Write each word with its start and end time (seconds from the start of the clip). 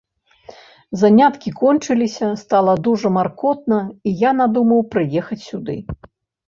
Заняткі 1.01 1.49
кончыліся, 1.59 2.31
стала 2.45 2.73
дужа 2.89 3.09
маркотна, 3.19 3.79
і 4.07 4.19
я 4.27 4.31
надумаў 4.43 4.81
прыехаць 4.97 5.41
сюды. 5.49 5.83